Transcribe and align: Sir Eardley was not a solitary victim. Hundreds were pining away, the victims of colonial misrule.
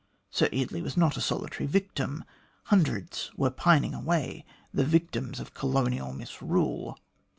Sir 0.31 0.49
Eardley 0.51 0.81
was 0.81 0.97
not 0.97 1.15
a 1.15 1.21
solitary 1.21 1.67
victim. 1.67 2.23
Hundreds 2.63 3.29
were 3.37 3.51
pining 3.51 3.93
away, 3.93 4.45
the 4.73 4.83
victims 4.83 5.39
of 5.39 5.53
colonial 5.53 6.11
misrule. 6.11 6.97